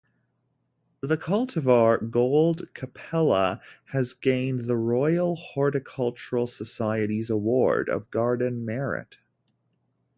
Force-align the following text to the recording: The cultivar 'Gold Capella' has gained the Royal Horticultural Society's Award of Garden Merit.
The 1.01 1.15
cultivar 1.15 1.99
'Gold 2.09 2.73
Capella' 2.73 3.61
has 3.91 4.15
gained 4.15 4.61
the 4.61 4.75
Royal 4.75 5.35
Horticultural 5.35 6.47
Society's 6.47 7.29
Award 7.29 7.87
of 7.87 8.09
Garden 8.09 8.65
Merit. 8.65 9.17